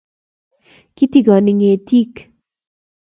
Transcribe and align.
kitigoni 0.95 1.51
ngetik 1.57 2.13